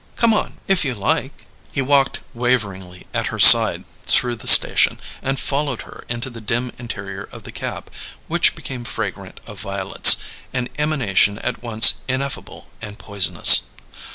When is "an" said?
10.53-10.69